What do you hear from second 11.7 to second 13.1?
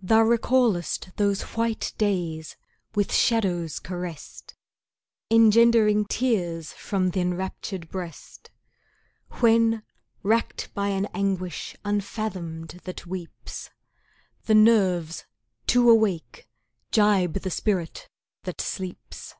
unfathomed that